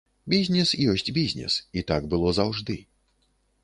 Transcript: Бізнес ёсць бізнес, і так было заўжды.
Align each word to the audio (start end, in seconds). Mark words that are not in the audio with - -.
Бізнес 0.33 0.69
ёсць 0.93 1.13
бізнес, 1.19 1.61
і 1.79 1.87
так 1.95 2.11
было 2.15 2.35
заўжды. 2.43 2.83